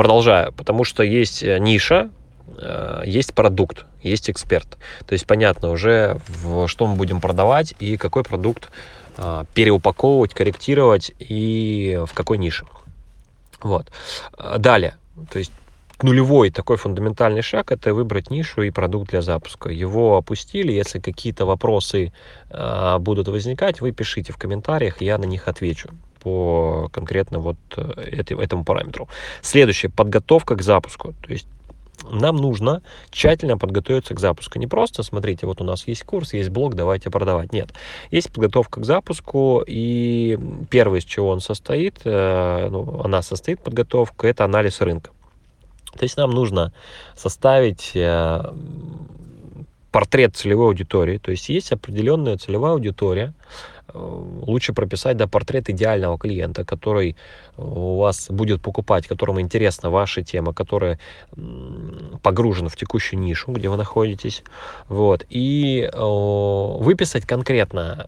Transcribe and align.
Продолжаю, 0.00 0.54
потому 0.54 0.84
что 0.84 1.02
есть 1.02 1.42
э, 1.42 1.58
ниша, 1.58 2.08
э, 2.56 3.02
есть 3.04 3.34
продукт, 3.34 3.84
есть 4.02 4.30
эксперт. 4.30 4.78
То 5.04 5.12
есть 5.12 5.26
понятно 5.26 5.68
уже, 5.68 6.18
что 6.68 6.86
мы 6.86 6.96
будем 6.96 7.20
продавать 7.20 7.74
и 7.80 7.98
какой 7.98 8.24
продукт 8.24 8.70
э, 9.18 9.44
переупаковывать, 9.52 10.32
корректировать 10.32 11.12
и 11.18 12.02
в 12.06 12.14
какой 12.14 12.38
нише. 12.38 12.64
Вот. 13.60 13.88
Далее, 14.56 14.94
то 15.30 15.38
есть 15.38 15.52
нулевой 16.00 16.50
такой 16.50 16.78
фундаментальный 16.78 17.42
шаг 17.42 17.70
это 17.70 17.92
выбрать 17.92 18.30
нишу 18.30 18.62
и 18.62 18.70
продукт 18.70 19.10
для 19.10 19.20
запуска. 19.20 19.68
Его 19.68 20.16
опустили. 20.16 20.72
Если 20.72 20.98
какие-то 20.98 21.44
вопросы 21.44 22.14
будут 23.00 23.28
возникать, 23.28 23.82
вы 23.82 23.92
пишите 23.92 24.32
в 24.32 24.38
комментариях, 24.38 25.02
я 25.02 25.18
на 25.18 25.26
них 25.26 25.46
отвечу 25.46 25.90
по 26.22 26.88
конкретно 26.92 27.38
вот 27.38 27.56
этому 27.76 28.64
параметру. 28.64 29.08
Следующее, 29.42 29.90
подготовка 29.90 30.56
к 30.56 30.62
запуску. 30.62 31.14
То 31.22 31.32
есть 31.32 31.46
нам 32.08 32.36
нужно 32.36 32.82
тщательно 33.10 33.58
подготовиться 33.58 34.14
к 34.14 34.20
запуску. 34.20 34.58
Не 34.58 34.66
просто, 34.66 35.02
смотрите, 35.02 35.46
вот 35.46 35.60
у 35.60 35.64
нас 35.64 35.86
есть 35.86 36.04
курс, 36.04 36.32
есть 36.32 36.50
блог, 36.50 36.74
давайте 36.74 37.10
продавать. 37.10 37.52
Нет. 37.52 37.70
Есть 38.10 38.32
подготовка 38.32 38.80
к 38.80 38.84
запуску, 38.84 39.62
и 39.66 40.38
первое, 40.70 41.00
из 41.00 41.04
чего 41.04 41.28
он 41.28 41.40
состоит, 41.40 42.00
э, 42.04 42.68
ну, 42.70 43.02
она 43.02 43.22
состоит, 43.22 43.60
подготовка, 43.60 44.26
это 44.28 44.44
анализ 44.44 44.80
рынка. 44.80 45.10
То 45.98 46.04
есть 46.04 46.16
нам 46.16 46.30
нужно 46.30 46.72
составить 47.16 47.92
э, 47.94 48.52
портрет 49.90 50.36
целевой 50.36 50.68
аудитории, 50.68 51.18
то 51.18 51.30
есть 51.30 51.48
есть 51.48 51.72
определенная 51.72 52.38
целевая 52.38 52.72
аудитория, 52.74 53.34
э, 53.34 53.79
лучше 53.94 54.72
прописать 54.72 55.16
да, 55.16 55.26
портрет 55.26 55.68
идеального 55.70 56.18
клиента, 56.18 56.64
который 56.64 57.16
у 57.56 57.98
вас 57.98 58.28
будет 58.30 58.62
покупать, 58.62 59.06
которому 59.06 59.40
интересна 59.40 59.90
ваша 59.90 60.22
тема, 60.22 60.54
который 60.54 60.98
погружен 62.22 62.68
в 62.68 62.76
текущую 62.76 63.20
нишу, 63.20 63.52
где 63.52 63.68
вы 63.68 63.76
находитесь, 63.76 64.42
вот, 64.88 65.24
и 65.28 65.90
выписать 65.94 67.26
конкретно, 67.26 68.06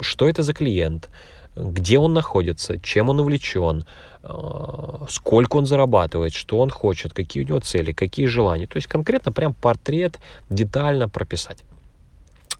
что 0.00 0.28
это 0.28 0.42
за 0.42 0.52
клиент, 0.52 1.08
где 1.54 1.98
он 1.98 2.12
находится, 2.12 2.78
чем 2.80 3.08
он 3.10 3.20
увлечен, 3.20 3.84
э, 4.22 5.06
сколько 5.08 5.56
он 5.56 5.66
зарабатывает, 5.66 6.32
что 6.32 6.58
он 6.58 6.70
хочет, 6.70 7.12
какие 7.12 7.44
у 7.44 7.46
него 7.46 7.60
цели, 7.60 7.92
какие 7.92 8.26
желания. 8.26 8.66
То 8.66 8.76
есть 8.76 8.88
конкретно 8.88 9.32
прям 9.32 9.54
портрет 9.54 10.18
детально 10.50 11.08
прописать. 11.08 11.58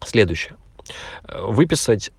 Следующее. 0.05 0.55
Э, 1.27 1.41
выписать 1.41 2.11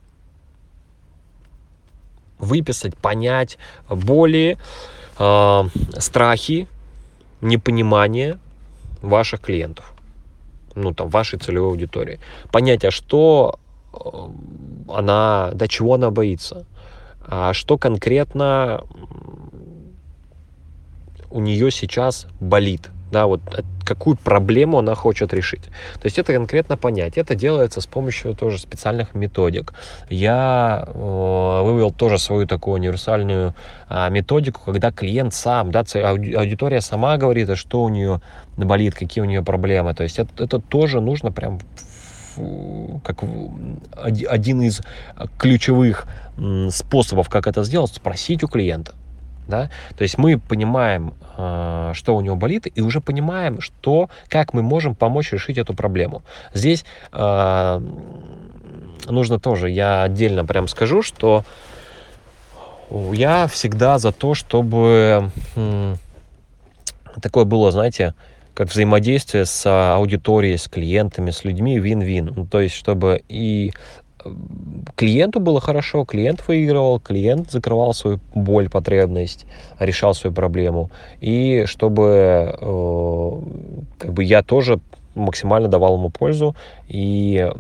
выписать, 2.39 2.97
понять 2.97 3.59
боли, 3.89 4.59
э, 5.19 5.63
страхи, 5.99 6.69
непонимание 7.41 8.39
ваших 9.03 9.41
клиентов, 9.41 9.93
ну 10.75 10.93
там 10.93 11.09
вашей 11.09 11.39
целевой 11.39 11.71
аудитории. 11.71 12.21
Понять, 12.51 12.85
а 12.85 12.91
что 12.91 13.59
она, 14.89 15.51
до 15.53 15.69
чего 15.69 15.95
она 15.95 16.11
боится, 16.11 16.67
а 17.27 17.53
что 17.53 17.79
конкретно 17.79 18.83
у 21.31 21.41
нее 21.41 21.71
сейчас 21.71 22.27
болит, 22.41 22.91
да, 23.15 23.27
вот 23.27 23.41
э, 23.57 23.62
какую 23.84 24.17
проблему 24.17 24.79
она 24.79 24.97
хочет 24.97 25.33
решить. 25.33 25.62
То 26.01 26.07
есть 26.07 26.19
это 26.19 26.33
конкретно 26.33 26.77
понять. 26.77 27.17
Это 27.17 27.37
делается 27.37 27.81
с 27.81 27.87
помощью 27.87 28.34
тоже 28.34 28.59
специальных 28.59 29.15
методик. 29.15 29.73
Я 30.11 30.84
э, 30.89 31.62
вывел 31.62 31.93
тоже 31.93 32.19
свою 32.19 32.47
такую 32.47 32.75
универсальную 32.75 33.55
э, 33.89 34.11
методику, 34.11 34.61
когда 34.65 34.91
клиент 34.91 35.33
сам, 35.33 35.71
да, 35.71 35.84
аудитория 35.95 36.81
сама 36.81 37.17
говорит, 37.17 37.51
а 37.51 37.56
что 37.56 37.84
у 37.84 37.89
нее 37.89 38.21
болит, 38.56 38.95
какие 38.95 39.23
у 39.23 39.27
нее 39.27 39.45
проблемы. 39.45 39.95
То 39.95 40.03
есть 40.03 40.19
это, 40.19 40.45
это 40.45 40.59
тоже 40.59 41.01
нужно 41.01 41.31
прям 41.31 41.61
как 43.05 43.23
один 44.28 44.62
из 44.62 44.81
ключевых 45.38 46.09
способов, 46.71 47.28
как 47.28 47.47
это 47.47 47.62
сделать, 47.62 47.93
спросить 47.94 48.43
у 48.43 48.49
клиента. 48.49 48.93
Да? 49.47 49.71
То 49.97 50.03
есть 50.03 50.19
мы 50.19 50.38
понимаем, 50.38 51.15
а, 51.37 51.93
что 51.94 52.16
у 52.16 52.21
него 52.21 52.37
болит, 52.37 52.66
и 52.72 52.81
уже 52.81 53.00
понимаем, 53.00 53.60
что, 53.60 54.09
как 54.28 54.53
мы 54.55 54.62
можем 54.62 54.94
помочь 54.94 55.32
решить 55.32 55.59
эту 55.59 55.75
проблему. 55.75 56.22
Здесь 56.53 56.84
а, 57.12 57.82
нужно 59.06 59.38
тоже, 59.38 59.71
я 59.71 60.03
отдельно 60.03 60.44
прям 60.44 60.69
скажу, 60.69 61.03
что 61.03 61.44
я 62.91 63.47
всегда 63.49 63.99
за 63.99 64.12
то, 64.12 64.34
чтобы 64.34 65.31
такое 67.21 67.44
было, 67.44 67.71
знаете, 67.71 68.15
как 68.55 68.69
взаимодействие 68.69 69.47
с 69.47 69.94
аудиторией, 69.97 70.56
с 70.56 70.69
клиентами, 70.69 71.31
с 71.31 71.44
людьми, 71.44 71.78
вин-вин. 71.78 72.32
Ну, 72.34 72.47
то 72.47 72.61
есть, 72.61 72.76
чтобы 72.76 73.22
и 73.28 73.71
э, 73.71 73.72
клиенту 74.97 75.41
было 75.41 75.61
хорошо, 75.61 76.05
клиент 76.05 76.47
выигрывал, 76.47 77.01
клиент 77.01 77.51
закрывал 77.51 77.95
свою 77.95 78.21
боль, 78.35 78.69
потребность, 78.69 79.47
решал 79.79 80.15
свою 80.15 80.35
проблему, 80.35 80.91
и 81.21 81.65
чтобы 81.67 82.57
э, 82.61 83.31
как 83.99 84.12
бы 84.12 84.25
я 84.25 84.43
тоже 84.43 84.81
максимально 85.15 85.69
давал 85.69 85.97
ему 85.97 86.11
пользу, 86.11 86.57
и 86.89 87.51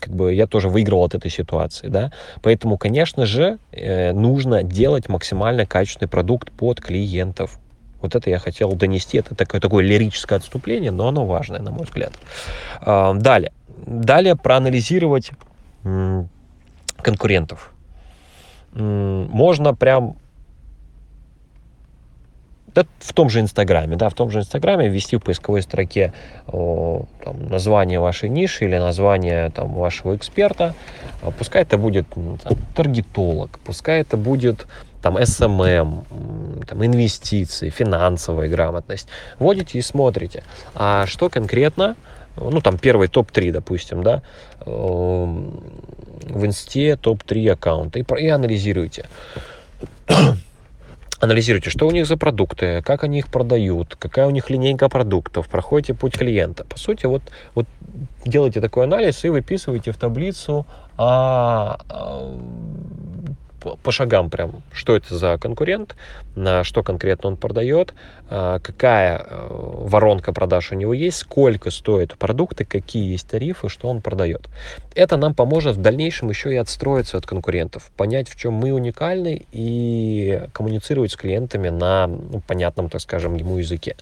как 0.00 0.12
бы 0.14 0.34
я 0.34 0.46
тоже 0.46 0.68
выигрывал 0.68 1.04
от 1.04 1.14
этой 1.14 1.30
ситуации, 1.30 1.88
да. 1.88 2.12
Поэтому, 2.42 2.76
конечно 2.76 3.26
же, 3.26 3.58
э, 3.72 4.12
нужно 4.12 4.62
делать 4.62 5.08
максимально 5.08 5.66
качественный 5.66 6.08
продукт 6.08 6.50
под 6.50 6.80
клиентов. 6.80 7.58
Вот 8.00 8.14
это 8.14 8.30
я 8.30 8.38
хотел 8.38 8.72
донести. 8.74 9.18
Это 9.18 9.34
такое, 9.34 9.60
такое 9.60 9.84
лирическое 9.84 10.38
отступление, 10.38 10.90
но 10.90 11.08
оно 11.08 11.26
важное, 11.26 11.60
на 11.60 11.70
мой 11.70 11.84
взгляд. 11.84 12.12
А, 12.80 13.14
далее. 13.14 13.52
Далее 13.86 14.36
проанализировать 14.36 15.32
конкурентов. 17.02 17.72
Можно 18.72 19.74
прям 19.74 20.16
да, 22.74 22.84
в 23.00 23.12
том 23.12 23.28
же 23.28 23.40
Инстаграме, 23.40 23.96
да, 23.96 24.08
в 24.08 24.14
том 24.14 24.30
же 24.30 24.40
Инстаграме 24.40 24.88
ввести 24.88 25.16
в 25.16 25.20
поисковой 25.20 25.62
строке 25.62 26.12
о, 26.46 27.06
там, 27.24 27.48
название 27.48 27.98
вашей 27.98 28.28
ниши 28.28 28.66
или 28.66 28.76
название 28.76 29.50
там, 29.50 29.72
вашего 29.72 30.14
эксперта. 30.14 30.74
А 31.22 31.30
пускай 31.30 31.62
это 31.62 31.76
будет 31.78 32.06
там, 32.08 32.56
таргетолог, 32.76 33.58
пускай 33.64 34.02
это 34.02 34.16
будет 34.16 34.66
там 35.02 35.16
SMM, 35.16 36.64
там, 36.66 36.84
инвестиции, 36.84 37.70
финансовая 37.70 38.48
грамотность. 38.48 39.08
Вводите 39.38 39.78
и 39.78 39.82
смотрите, 39.82 40.44
а 40.74 41.06
что 41.06 41.30
конкретно, 41.30 41.96
ну 42.40 42.60
там 42.60 42.78
первый 42.78 43.08
топ-3, 43.08 43.52
допустим, 43.52 44.02
да, 44.02 44.22
эм, 44.66 45.60
в 46.22 46.46
инсте 46.46 46.96
топ-3 46.96 47.50
аккаунта 47.50 47.98
и, 47.98 48.04
и 48.20 48.28
анализируйте. 48.28 49.06
Анализируйте, 51.20 51.70
что 51.70 51.88
у 51.88 51.90
них 51.90 52.06
за 52.06 52.16
продукты, 52.16 52.80
как 52.82 53.02
они 53.02 53.18
их 53.18 53.28
продают, 53.28 53.96
какая 53.96 54.26
у 54.26 54.30
них 54.30 54.50
линейка 54.50 54.88
продуктов, 54.88 55.48
проходите 55.48 55.92
путь 55.92 56.16
клиента. 56.16 56.64
По 56.64 56.78
сути, 56.78 57.06
вот, 57.06 57.22
вот 57.56 57.66
делайте 58.24 58.60
такой 58.60 58.84
анализ 58.84 59.24
и 59.24 59.28
выписывайте 59.28 59.90
в 59.90 59.96
таблицу 59.96 60.64
а, 60.96 61.78
а, 61.88 62.38
по 63.60 63.92
шагам 63.92 64.30
прям, 64.30 64.62
что 64.72 64.96
это 64.96 65.16
за 65.16 65.38
конкурент, 65.38 65.96
на 66.36 66.64
что 66.64 66.82
конкретно 66.82 67.30
он 67.30 67.36
продает, 67.36 67.94
а, 68.30 68.58
какая 68.60 69.18
э, 69.18 69.46
воронка 69.50 70.32
продаж 70.32 70.72
у 70.72 70.74
него 70.74 70.94
есть, 70.94 71.18
сколько 71.18 71.70
стоят 71.70 72.16
продукты, 72.16 72.64
какие 72.64 73.12
есть 73.12 73.28
тарифы, 73.28 73.68
что 73.68 73.88
он 73.88 74.00
продает. 74.00 74.48
Это 74.94 75.16
нам 75.16 75.34
поможет 75.34 75.76
в 75.76 75.80
дальнейшем 75.80 76.28
еще 76.28 76.52
и 76.52 76.56
отстроиться 76.56 77.18
от 77.18 77.26
конкурентов, 77.26 77.90
понять, 77.96 78.28
в 78.28 78.36
чем 78.36 78.54
мы 78.54 78.72
уникальны 78.72 79.46
и 79.52 80.42
коммуницировать 80.52 81.12
с 81.12 81.16
клиентами 81.16 81.68
на 81.68 82.06
ну, 82.06 82.40
понятном, 82.46 82.88
так 82.88 83.00
скажем, 83.00 83.34
ему 83.34 83.58
языке. 83.58 83.96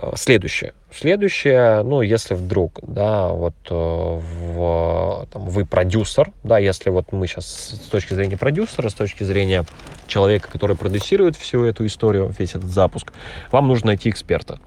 Э, 0.00 0.12
следующее. 0.16 0.74
Следующее, 0.92 1.82
ну, 1.82 2.02
если 2.02 2.34
вдруг, 2.34 2.78
да, 2.82 3.28
вот 3.28 3.54
э, 3.68 3.74
в, 3.74 5.26
там, 5.30 5.46
вы 5.46 5.66
продюсер, 5.66 6.30
да, 6.44 6.58
если 6.58 6.90
вот 6.90 7.12
мы 7.12 7.26
сейчас 7.26 7.46
с 7.70 7.88
точки 7.88 8.14
зрения 8.14 8.36
продюсера, 8.36 8.88
с 8.88 8.94
точки 8.94 9.24
зрения 9.24 9.64
человека, 10.06 10.48
который 10.50 10.76
продюсирует 10.76 11.36
всю 11.36 11.64
эту 11.64 11.84
историю, 11.84 12.32
весь 12.38 12.50
этот 12.50 12.70
запуск, 12.70 13.12
вам 13.50 13.68
нужно 13.68 13.88
найти 13.88 14.08
эксперта. 14.08 14.60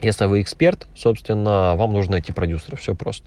Если 0.00 0.26
вы 0.26 0.40
эксперт, 0.40 0.86
собственно, 0.96 1.74
вам 1.76 1.92
нужно 1.92 2.12
найти 2.12 2.32
продюсера, 2.32 2.76
все 2.76 2.94
просто. 2.94 3.26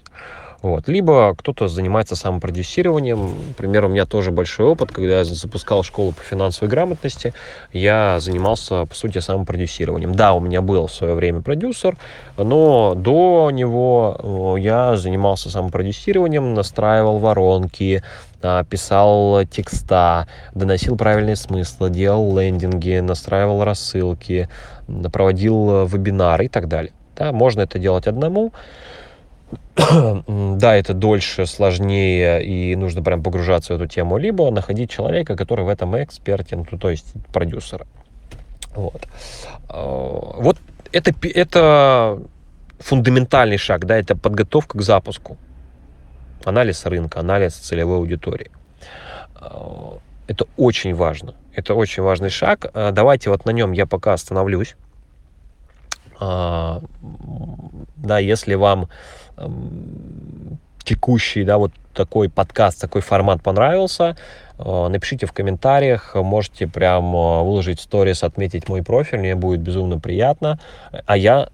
Вот. 0.62 0.88
Либо 0.88 1.34
кто-то 1.36 1.68
занимается 1.68 2.16
самопродюсированием. 2.16 3.48
Например, 3.48 3.84
у 3.84 3.88
меня 3.88 4.06
тоже 4.06 4.30
большой 4.30 4.66
опыт, 4.66 4.90
когда 4.90 5.18
я 5.18 5.24
запускал 5.24 5.82
школу 5.82 6.12
по 6.12 6.22
финансовой 6.22 6.70
грамотности, 6.70 7.34
я 7.72 8.18
занимался, 8.20 8.86
по 8.86 8.94
сути, 8.94 9.18
самопродюсированием. 9.18 10.14
Да, 10.14 10.32
у 10.34 10.40
меня 10.40 10.62
был 10.62 10.86
в 10.86 10.92
свое 10.92 11.14
время 11.14 11.42
продюсер, 11.42 11.96
но 12.36 12.94
до 12.94 13.50
него 13.52 14.56
я 14.58 14.96
занимался 14.96 15.50
самопродюсированием, 15.50 16.54
настраивал 16.54 17.18
воронки, 17.18 18.02
а, 18.42 18.64
писал 18.64 19.44
текста, 19.44 20.26
доносил 20.54 20.96
правильные 20.96 21.36
смыслы, 21.36 21.90
делал 21.90 22.38
лендинги, 22.38 22.98
настраивал 23.00 23.64
рассылки, 23.64 24.48
проводил 25.12 25.86
вебинары 25.86 26.46
и 26.46 26.48
так 26.48 26.68
далее. 26.68 26.92
Да, 27.16 27.32
можно 27.32 27.62
это 27.62 27.78
делать 27.78 28.06
одному, 28.06 28.52
да, 29.76 30.76
это 30.76 30.94
дольше, 30.94 31.46
сложнее, 31.46 32.44
и 32.44 32.74
нужно 32.76 33.02
прям 33.02 33.22
погружаться 33.22 33.74
в 33.74 33.76
эту 33.76 33.86
тему, 33.86 34.18
либо 34.18 34.50
находить 34.50 34.90
человека, 34.90 35.36
который 35.36 35.64
в 35.64 35.68
этом 35.68 36.02
экспертен, 36.02 36.66
ну, 36.70 36.78
то 36.78 36.90
есть 36.90 37.06
продюсера. 37.32 37.86
Вот. 38.74 39.06
А, 39.68 40.40
вот 40.40 40.58
это, 40.92 41.14
это 41.28 42.22
фундаментальный 42.78 43.58
шаг, 43.58 43.86
да, 43.86 43.96
это 43.96 44.16
подготовка 44.16 44.78
к 44.78 44.82
запуску. 44.82 45.36
Анализ 46.44 46.84
рынка, 46.86 47.20
анализ 47.20 47.54
целевой 47.54 47.98
аудитории. 47.98 48.50
А, 49.34 49.98
это 50.26 50.46
очень 50.56 50.94
важно. 50.94 51.34
Это 51.54 51.74
очень 51.74 52.02
важный 52.02 52.30
шаг. 52.30 52.66
А, 52.72 52.92
давайте 52.92 53.30
вот 53.30 53.44
на 53.44 53.50
нем 53.50 53.72
я 53.72 53.86
пока 53.86 54.12
остановлюсь. 54.12 54.74
Да, 56.18 56.80
если 58.18 58.54
вам 58.54 58.88
текущий, 60.86 61.44
да, 61.44 61.58
вот 61.58 61.72
такой 61.92 62.28
подкаст, 62.28 62.80
такой 62.80 63.00
формат 63.02 63.42
понравился, 63.42 64.16
э, 64.58 64.88
напишите 64.88 65.26
в 65.26 65.32
комментариях, 65.32 66.14
можете 66.14 66.66
прям 66.66 67.14
э, 67.14 67.42
выложить 67.42 67.80
сторис, 67.80 68.22
отметить 68.22 68.68
мой 68.68 68.82
профиль, 68.82 69.18
мне 69.18 69.34
будет 69.34 69.60
безумно 69.60 69.98
приятно, 69.98 70.58
а 71.06 71.16
я 71.16 71.48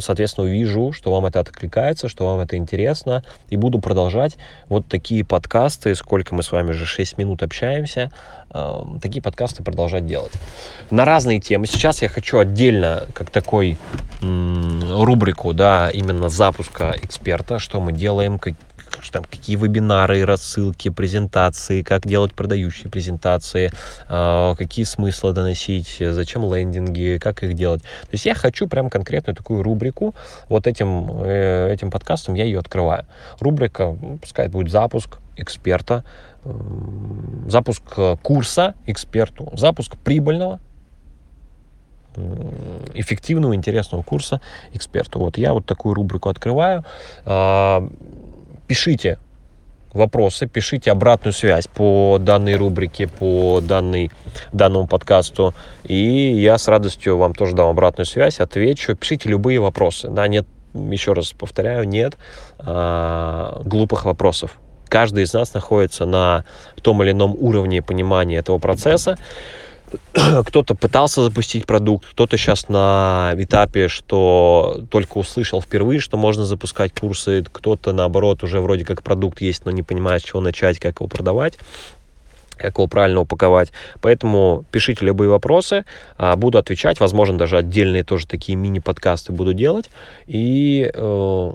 соответственно, 0.00 0.46
увижу, 0.46 0.92
что 0.92 1.12
вам 1.12 1.26
это 1.26 1.40
откликается, 1.40 2.08
что 2.08 2.26
вам 2.26 2.40
это 2.40 2.56
интересно, 2.56 3.24
и 3.50 3.56
буду 3.56 3.80
продолжать 3.80 4.36
вот 4.68 4.86
такие 4.88 5.24
подкасты, 5.24 5.94
сколько 5.94 6.34
мы 6.34 6.42
с 6.42 6.52
вами 6.52 6.70
уже 6.70 6.86
6 6.86 7.18
минут 7.18 7.42
общаемся, 7.42 8.10
э, 8.52 8.74
такие 9.02 9.22
подкасты 9.22 9.62
продолжать 9.62 10.06
делать. 10.06 10.32
На 10.90 11.04
разные 11.04 11.40
темы. 11.40 11.66
Сейчас 11.66 12.02
я 12.02 12.08
хочу 12.08 12.38
отдельно, 12.38 13.06
как 13.14 13.30
такой 13.30 13.76
м- 14.22 15.02
рубрику, 15.02 15.52
да, 15.52 15.90
именно 15.90 16.28
запуска 16.28 16.94
эксперта, 17.02 17.58
что 17.58 17.80
мы 17.80 17.92
делаем, 17.92 18.38
как, 18.38 18.54
там, 19.10 19.24
какие 19.24 19.56
вебинары, 19.56 20.24
рассылки, 20.24 20.88
презентации, 20.90 21.82
как 21.82 22.06
делать 22.06 22.34
продающие 22.34 22.90
презентации, 22.90 23.70
э, 24.08 24.54
какие 24.56 24.84
смыслы 24.84 25.32
доносить, 25.32 25.96
зачем 26.00 26.42
лендинги, 26.52 27.18
как 27.20 27.42
их 27.42 27.54
делать. 27.54 27.82
То 27.82 28.08
есть 28.12 28.26
я 28.26 28.34
хочу 28.34 28.68
прям 28.68 28.90
конкретную 28.90 29.36
такую 29.36 29.62
рубрику, 29.62 30.14
вот 30.48 30.66
этим, 30.66 31.22
э, 31.22 31.72
этим 31.72 31.90
подкастом 31.90 32.34
я 32.34 32.44
ее 32.44 32.58
открываю. 32.58 33.06
Рубрика, 33.40 33.96
ну, 34.00 34.18
пускай 34.18 34.48
будет 34.48 34.70
запуск 34.70 35.18
эксперта, 35.36 36.04
запуск 37.48 37.82
курса 38.22 38.74
эксперту, 38.86 39.50
запуск 39.54 39.96
прибыльного 39.96 40.60
эффективного, 42.94 43.54
интересного 43.54 44.02
курса 44.02 44.40
эксперту. 44.72 45.18
Вот 45.18 45.38
я 45.38 45.52
вот 45.52 45.66
такую 45.66 45.94
рубрику 45.94 46.28
открываю. 46.28 46.84
Пишите 48.66 49.18
вопросы, 49.94 50.46
пишите 50.46 50.90
обратную 50.90 51.32
связь 51.32 51.66
по 51.68 52.18
данной 52.20 52.56
рубрике, 52.56 53.06
по 53.08 53.60
данной, 53.62 54.10
данному 54.52 54.86
подкасту. 54.86 55.54
И 55.84 55.96
я 55.96 56.58
с 56.58 56.68
радостью 56.68 57.16
вам 57.16 57.34
тоже 57.34 57.54
дам 57.54 57.68
обратную 57.68 58.06
связь, 58.06 58.40
отвечу. 58.40 58.96
Пишите 58.96 59.28
любые 59.28 59.60
вопросы. 59.60 60.08
Да, 60.08 60.26
нет, 60.28 60.46
еще 60.74 61.12
раз 61.12 61.32
повторяю, 61.32 61.84
нет 61.84 62.16
а, 62.58 63.62
глупых 63.64 64.04
вопросов. 64.04 64.58
Каждый 64.88 65.24
из 65.24 65.32
нас 65.32 65.54
находится 65.54 66.04
на 66.06 66.44
том 66.82 67.02
или 67.02 67.12
ином 67.12 67.34
уровне 67.38 67.82
понимания 67.82 68.36
этого 68.36 68.58
процесса. 68.58 69.16
кто-то 70.46 70.74
пытался 70.74 71.22
запустить 71.22 71.66
продукт, 71.66 72.06
кто-то 72.10 72.36
сейчас 72.36 72.68
на 72.68 73.34
этапе, 73.36 73.88
что 73.88 74.82
только 74.90 75.18
услышал 75.18 75.60
впервые, 75.60 76.00
что 76.00 76.16
можно 76.16 76.44
запускать 76.44 76.92
курсы, 76.98 77.44
кто-то 77.50 77.92
наоборот 77.92 78.42
уже 78.42 78.60
вроде 78.60 78.84
как 78.84 79.02
продукт 79.02 79.40
есть, 79.40 79.64
но 79.64 79.70
не 79.70 79.82
понимает, 79.82 80.22
с 80.22 80.26
чего 80.26 80.40
начать, 80.40 80.78
как 80.78 81.00
его 81.00 81.08
продавать 81.08 81.58
как 82.56 82.78
его 82.78 82.86
правильно 82.86 83.20
упаковать. 83.20 83.72
Поэтому 84.00 84.64
пишите 84.70 85.04
любые 85.04 85.28
вопросы, 85.28 85.84
а, 86.16 86.36
буду 86.36 86.56
отвечать, 86.56 87.00
возможно, 87.00 87.36
даже 87.36 87.58
отдельные 87.58 88.04
тоже 88.04 88.28
такие 88.28 88.56
мини-подкасты 88.56 89.32
буду 89.32 89.54
делать, 89.54 89.90
и 90.28 90.88
э, 90.94 91.52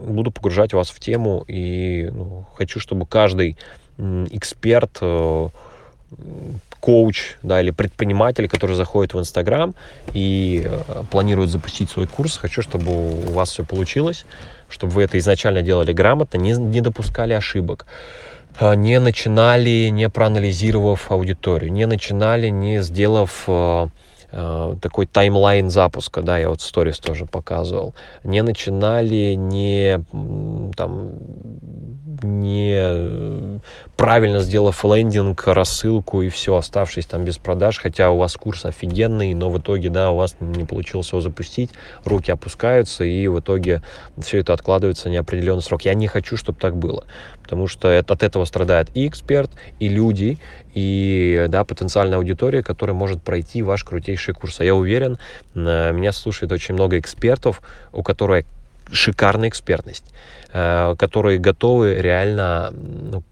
буду 0.00 0.30
погружать 0.30 0.72
вас 0.72 0.88
в 0.88 0.98
тему, 1.00 1.44
и 1.46 2.08
ну, 2.10 2.46
хочу, 2.54 2.80
чтобы 2.80 3.06
каждый 3.06 3.58
эксперт 3.98 4.98
э, 5.00 5.48
коуч, 6.86 7.36
да, 7.42 7.60
или 7.60 7.72
предприниматель, 7.72 8.48
который 8.48 8.76
заходит 8.76 9.12
в 9.12 9.18
Инстаграм 9.18 9.74
и 10.14 10.62
э, 10.64 11.02
планирует 11.10 11.50
запустить 11.50 11.90
свой 11.90 12.06
курс, 12.06 12.36
хочу, 12.36 12.62
чтобы 12.62 12.92
у 12.92 13.32
вас 13.32 13.50
все 13.50 13.64
получилось, 13.64 14.24
чтобы 14.68 14.92
вы 14.92 15.02
это 15.02 15.18
изначально 15.18 15.62
делали 15.62 15.92
грамотно, 15.92 16.38
не, 16.38 16.52
не 16.52 16.80
допускали 16.80 17.32
ошибок, 17.32 17.86
э, 18.60 18.76
не 18.76 19.00
начинали, 19.00 19.88
не 19.88 20.08
проанализировав 20.08 21.10
аудиторию, 21.10 21.72
не 21.72 21.86
начинали, 21.86 22.50
не 22.50 22.80
сделав 22.82 23.44
э, 23.48 23.88
такой 24.80 25.06
таймлайн 25.06 25.70
запуска, 25.70 26.22
да, 26.22 26.38
я 26.38 26.50
вот 26.50 26.60
сторис 26.60 26.98
тоже 26.98 27.26
показывал, 27.26 27.94
не 28.22 28.42
начинали, 28.42 29.34
не 29.34 30.04
там 30.76 31.12
не 32.22 32.74
э, 32.76 33.58
правильно 33.96 34.40
сделав 34.40 34.84
лендинг, 34.84 35.46
рассылку 35.46 36.22
и 36.22 36.28
все, 36.28 36.56
оставшись 36.56 37.06
там 37.06 37.24
без 37.24 37.38
продаж, 37.38 37.78
хотя 37.78 38.10
у 38.10 38.18
вас 38.18 38.34
курс 38.34 38.64
офигенный, 38.64 39.34
но 39.34 39.50
в 39.50 39.58
итоге, 39.58 39.90
да, 39.90 40.10
у 40.10 40.16
вас 40.16 40.36
не 40.40 40.64
получилось 40.64 41.10
его 41.10 41.20
запустить, 41.20 41.70
руки 42.04 42.30
опускаются, 42.30 43.04
и 43.04 43.26
в 43.28 43.40
итоге 43.40 43.82
все 44.18 44.38
это 44.38 44.52
откладывается 44.52 45.10
неопределенный 45.10 45.62
срок. 45.62 45.82
Я 45.82 45.94
не 45.94 46.06
хочу, 46.06 46.36
чтобы 46.36 46.58
так 46.58 46.76
было, 46.76 47.04
потому 47.42 47.66
что 47.66 47.88
это, 47.88 48.14
от 48.14 48.22
этого 48.22 48.44
страдает 48.44 48.88
и 48.94 49.06
эксперт, 49.06 49.50
и 49.78 49.88
люди, 49.88 50.38
и 50.74 51.46
да, 51.48 51.64
потенциальная 51.64 52.18
аудитория, 52.18 52.62
которая 52.62 52.94
может 52.94 53.22
пройти 53.22 53.62
ваш 53.62 53.84
крутейший 53.84 54.25
курс. 54.34 54.60
А 54.60 54.64
я 54.64 54.74
уверен, 54.74 55.18
э, 55.54 55.92
меня 55.92 56.12
слушает 56.12 56.52
очень 56.52 56.74
много 56.74 56.98
экспертов, 56.98 57.62
у 57.92 58.02
которых 58.02 58.44
шикарная 58.92 59.48
экспертность. 59.48 60.04
Э, 60.58 60.94
которые 60.98 61.38
готовы 61.38 61.96
реально 61.96 62.72
ну, 62.72 63.22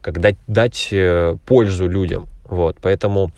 как 0.00 0.20
дать, 0.20 0.36
дать 0.48 0.88
э, 0.90 1.36
пользу 1.46 1.88
людям. 1.88 2.26
Вот, 2.42 2.78
поэтому 2.80 3.30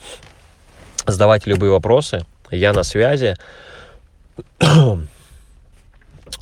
задавайте 1.07 1.51
любые 1.51 1.71
вопросы, 1.71 2.25
я 2.51 2.73
на 2.73 2.85
связи. 2.85 3.37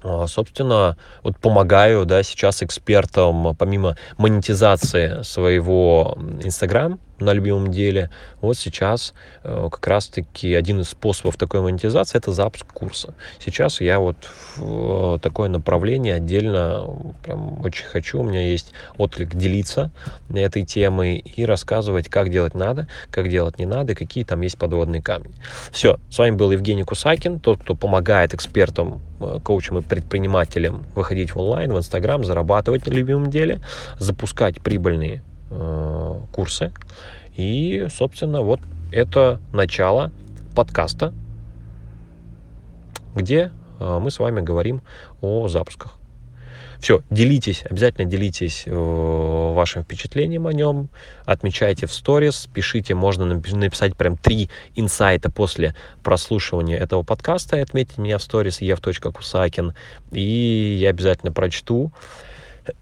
А, 0.02 0.26
собственно, 0.26 0.97
вот 1.23 1.37
помогаю, 1.38 2.04
да, 2.07 2.23
сейчас 2.23 2.62
экспертам, 2.62 3.57
помимо 3.57 3.97
монетизации 4.19 5.23
своего 5.23 6.16
Инстаграм, 6.42 7.00
на 7.18 7.32
любимом 7.32 7.70
деле. 7.70 8.11
Вот 8.40 8.58
сейчас 8.58 9.14
э, 9.42 9.68
как 9.70 9.87
раз-таки 9.87 10.54
один 10.54 10.80
из 10.80 10.90
способов 10.90 11.37
такой 11.37 11.61
монетизации– 11.61 12.18
это 12.18 12.32
запуск 12.32 12.66
курса. 12.66 13.14
Сейчас 13.44 13.80
я 13.80 13.99
вот 13.99 14.16
в 14.56 15.18
такое 15.20 15.49
направление 15.49 16.14
отдельно 16.14 16.87
прям 17.23 17.64
очень 17.64 17.87
хочу. 17.87 18.20
У 18.20 18.23
меня 18.23 18.46
есть 18.46 18.73
отклик 18.99 19.35
делиться 19.35 19.90
этой 20.32 20.64
темой 20.64 21.18
и 21.18 21.44
рассказывать, 21.44 22.08
как 22.08 22.30
делать 22.30 22.54
надо, 22.54 22.88
как 23.11 23.28
делать 23.28 23.58
не 23.58 23.66
надо, 23.66 23.94
какие 23.94 24.25
там 24.25 24.42
есть 24.42 24.58
подводные 24.58 25.02
камни. 25.02 25.35
Все, 25.70 25.99
с 26.11 26.18
вами 26.18 26.37
был 26.37 26.50
Евгений 26.50 26.85
Кусакин, 26.85 27.40
тот, 27.40 27.61
кто 27.61 27.75
помогает 27.75 28.35
экспертам, 28.35 29.00
э, 29.20 29.38
коучам 29.42 29.78
и 29.78 29.82
предпринимателям 29.82 30.85
выходить 30.94 31.35
в 31.35 31.38
онлайн, 31.38 31.73
в 31.73 31.78
Инстаграм, 31.78 32.25
зарабатывать 32.25 32.87
на 32.87 32.92
любимом 32.92 33.30
деле, 33.30 33.61
запускать 33.99 34.61
прибыльные 34.61 35.23
Э, 35.26 35.36
курсы. 36.33 36.73
И, 37.37 37.87
собственно, 37.91 38.43
вот 38.43 38.61
это 38.91 39.41
начало 39.53 40.11
подкаста, 40.55 41.12
где 43.15 43.53
э, 43.79 43.99
мы 44.00 44.11
с 44.11 44.19
вами 44.19 44.41
говорим 44.41 44.83
о 45.21 45.49
запусках. 45.49 45.97
Все, 46.79 47.03
делитесь, 47.11 47.65
обязательно 47.69 48.07
делитесь 48.07 48.65
э, 48.67 48.71
вашим 48.73 49.83
впечатлением 49.83 50.47
о 50.47 50.53
нем, 50.53 50.88
отмечайте 51.25 51.87
в 51.87 51.93
сторис, 51.93 52.49
пишите, 52.53 52.95
можно 52.95 53.25
написать 53.25 53.97
прям 53.97 54.17
три 54.17 54.50
инсайта 54.75 55.31
после 55.31 55.75
прослушивания 56.03 56.79
этого 56.79 57.03
подкаста 57.03 57.57
и 57.57 57.61
отметьте 57.61 58.00
меня 58.00 58.19
в 58.19 58.23
сторис 58.23 58.61
ев.кусакин, 58.61 59.75
и 60.12 60.76
я 60.81 60.91
обязательно 60.91 61.33
прочту 61.33 61.93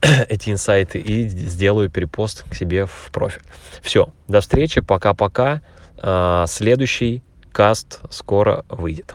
эти 0.29 0.51
инсайты 0.51 0.99
и 0.99 1.29
сделаю 1.29 1.91
перепост 1.91 2.45
к 2.49 2.55
себе 2.55 2.87
в 2.87 3.11
профиль. 3.13 3.43
Все, 3.83 4.09
до 4.29 4.41
встречи, 4.41 4.81
пока-пока. 4.81 5.63
А, 5.99 6.47
следующий 6.47 7.23
каст 7.53 8.01
скоро 8.11 8.65
выйдет. 8.69 9.15